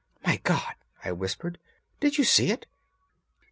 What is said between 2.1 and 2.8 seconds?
you see it?"